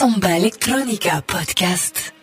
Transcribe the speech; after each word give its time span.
Samba 0.00 0.34
Electronica 0.34 1.20
Podcast. 1.20 2.19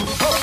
Oh. 0.00 0.37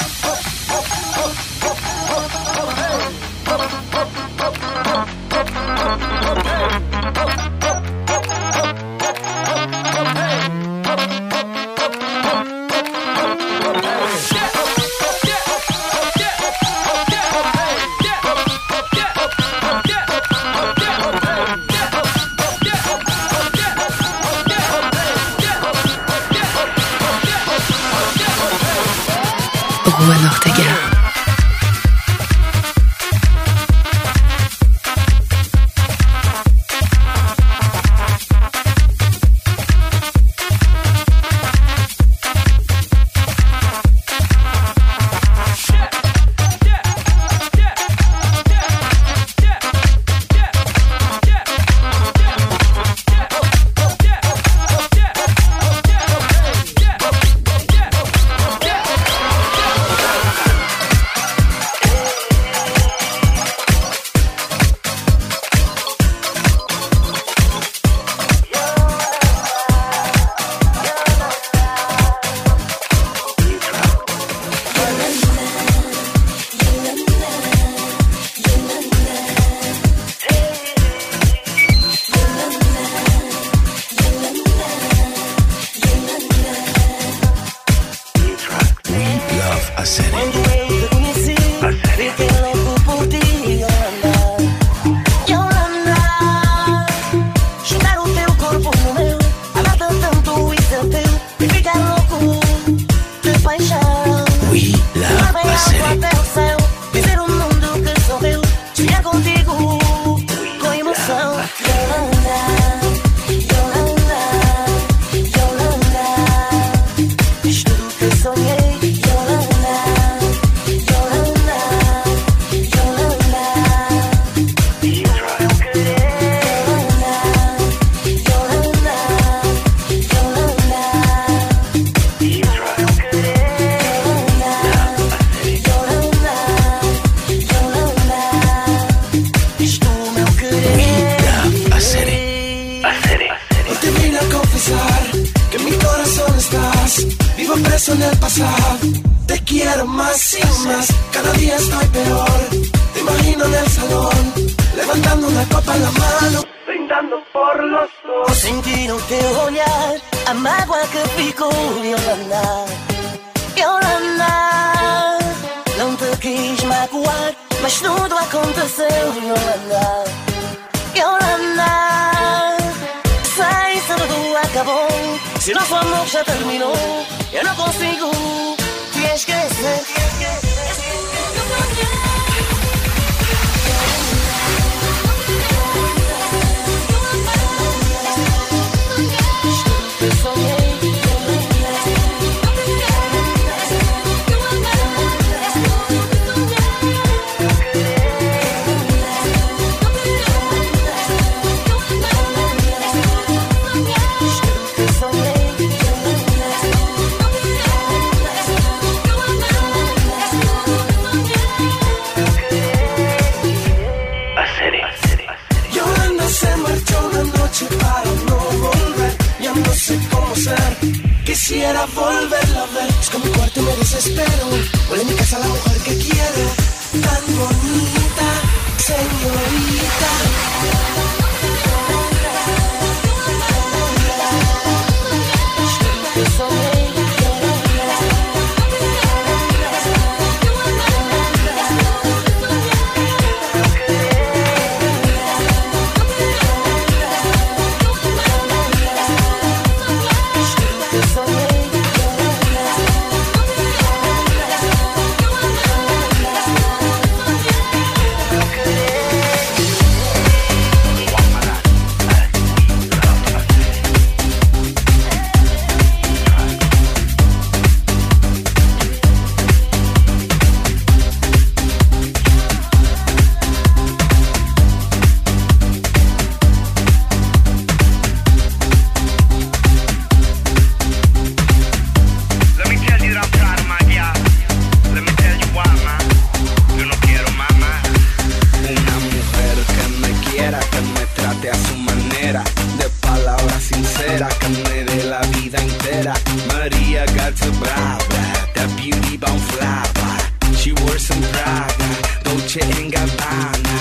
de 294.69 295.03
la 295.03 295.21
vida 295.21 295.59
entera. 295.59 296.13
Maria 296.47 297.05
gata 297.05 297.49
brava, 297.59 298.21
that 298.53 298.69
beauty 298.77 299.17
bomb 299.17 299.39
flava. 299.51 300.07
She 300.55 300.71
wore 300.73 300.99
some 300.99 301.21
Prada, 301.31 301.87
Dolce 302.23 302.61
en 302.61 302.89
Gabbana. 302.89 303.75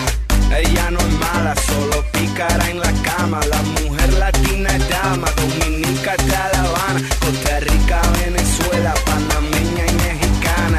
Ella 0.57 0.91
no 0.91 0.99
es 0.99 1.13
mala, 1.19 1.55
solo 1.67 2.05
pícara 2.13 2.71
en 2.71 2.79
la 2.81 2.93
cama. 3.03 3.41
La 3.51 3.63
mujer 3.63 4.13
latina 4.15 4.69
es 4.77 4.89
dama, 4.89 5.29
dominica 5.33 6.13
hasta 6.13 6.51
La 6.53 6.61
Habana, 6.69 7.01
Costa 7.21 7.61
Rica, 7.61 8.01
Venezuela, 8.25 8.95
panameña 9.07 9.85
y 9.87 9.95
mexicana. 10.07 10.79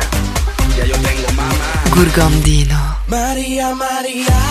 Ya 0.78 0.86
yo 0.86 0.96
tengo 0.96 1.32
mamá. 1.36 1.70
Gurgandino. 1.96 2.98
María, 3.08 3.74
María. 3.76 4.45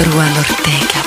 Ruan 0.00 0.36
Ortega 0.36 1.03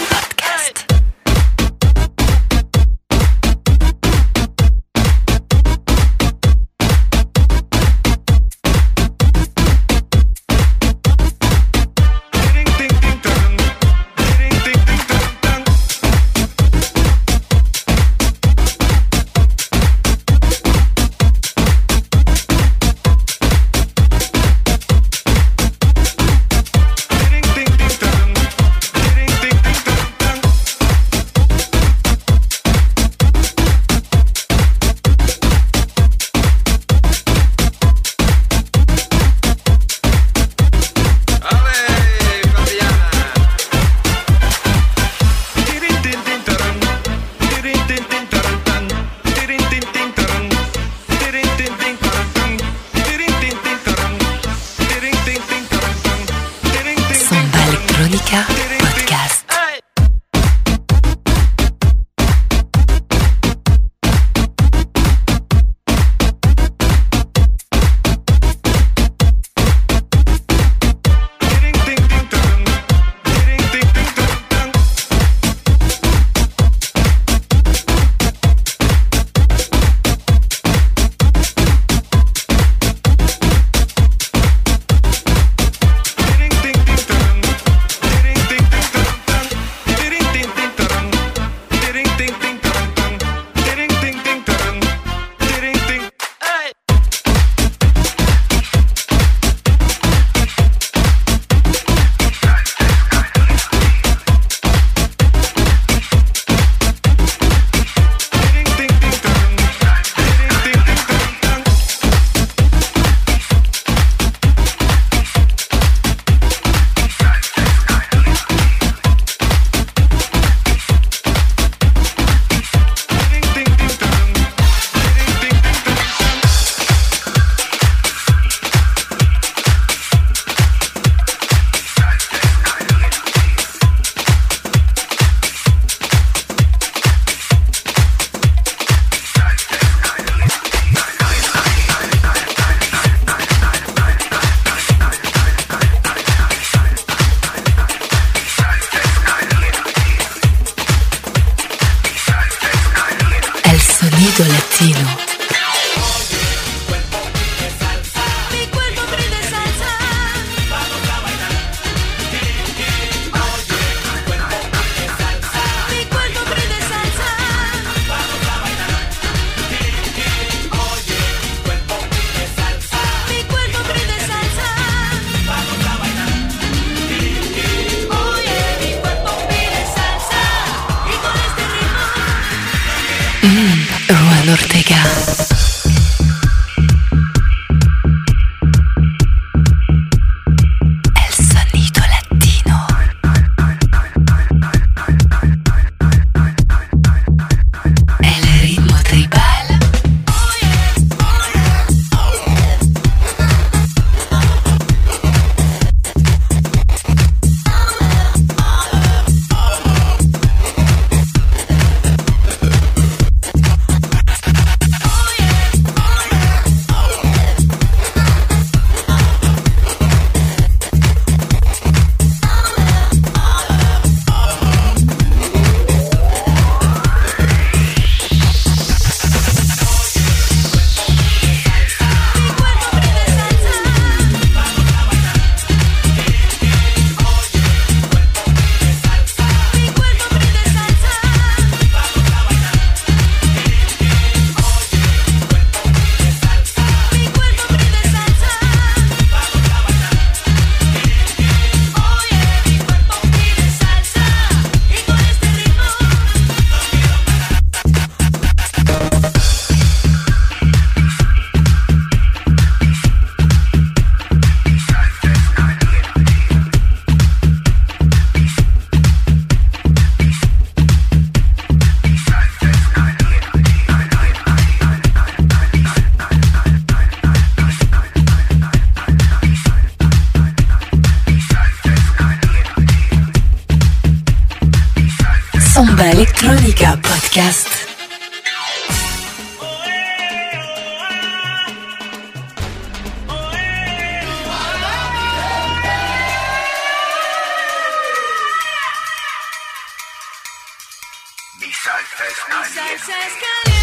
salsa 302.36 303.14
es 303.26 303.77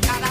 que 0.00 0.06
cada 0.06 0.25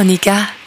Veronica. 0.00 0.59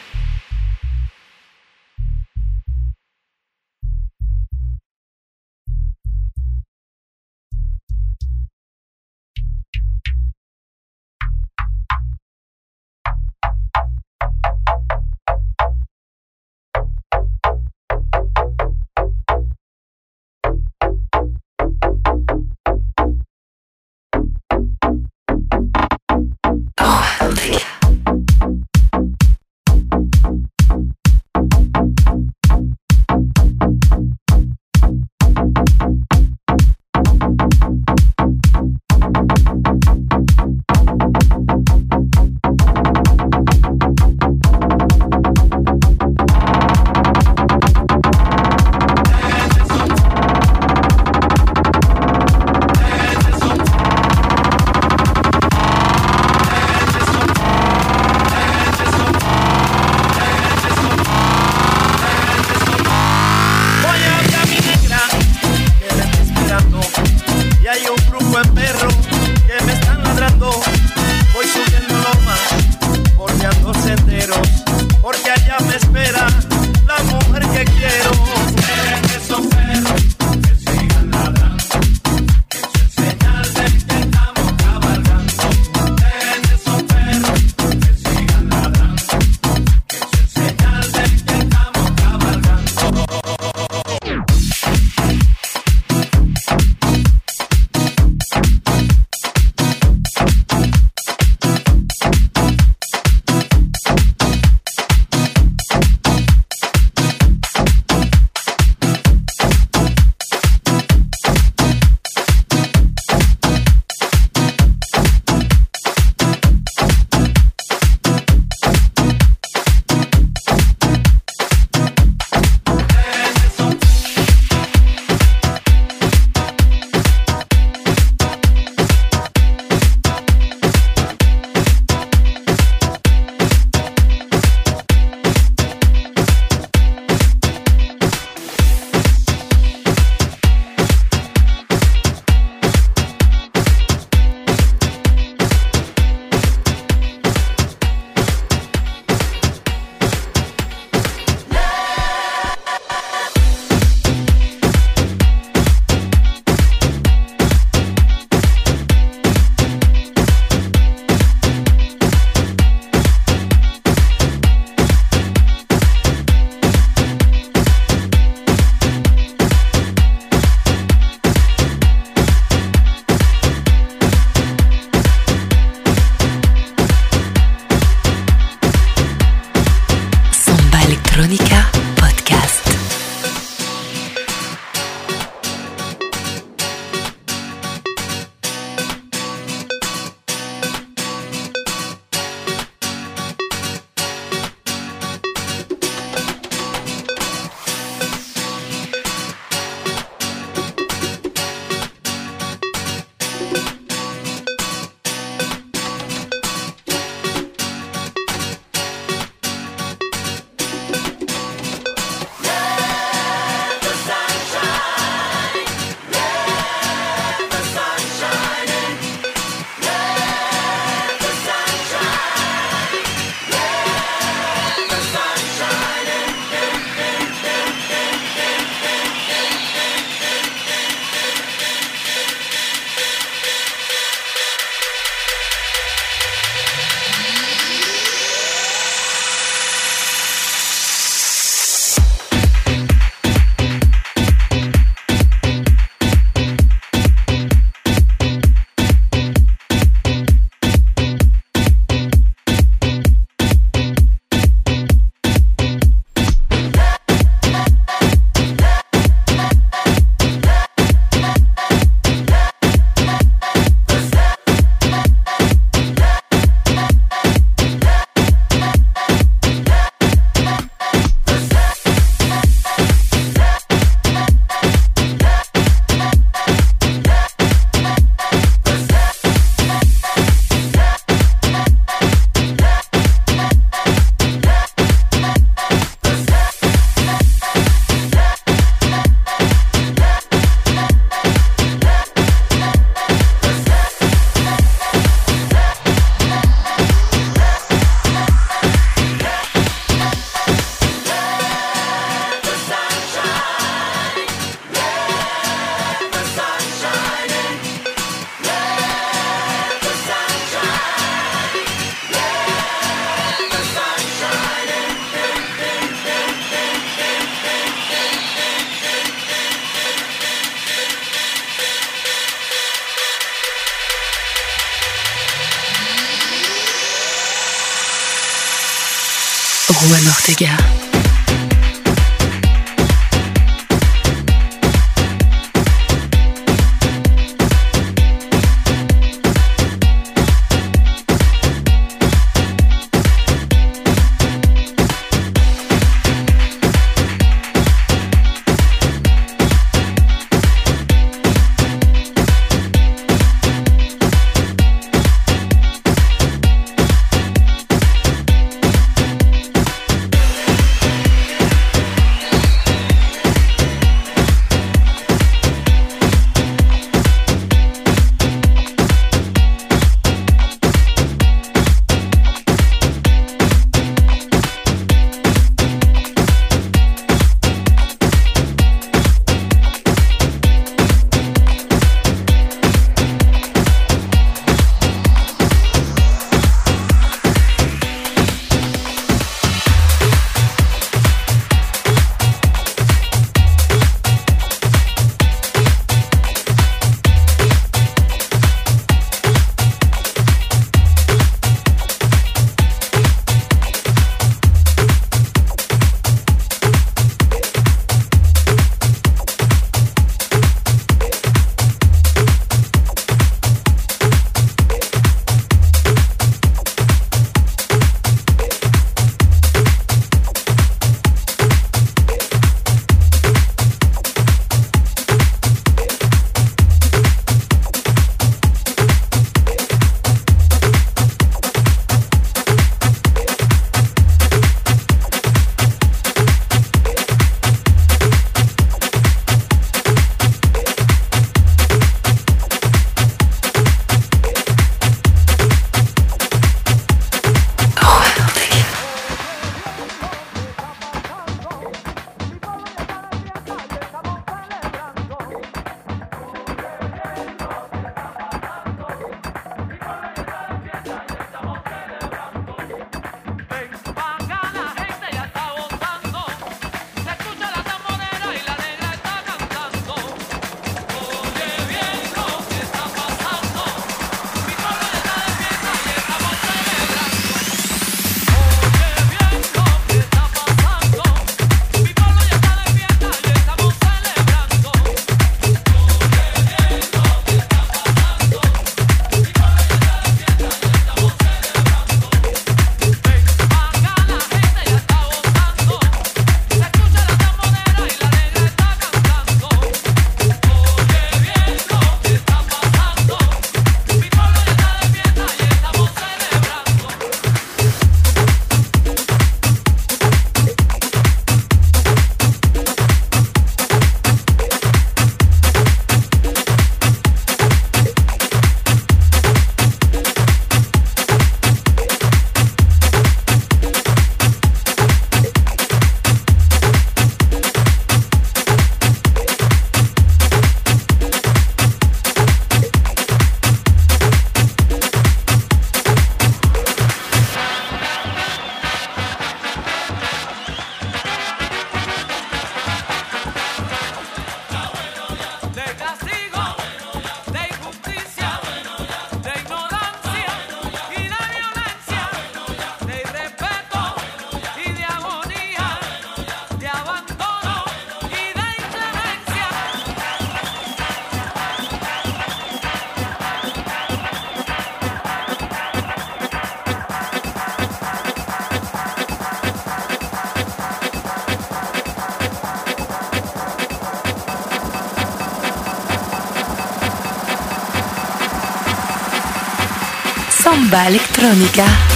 Bomba 580.74 580.88
electrónica. 580.88 581.93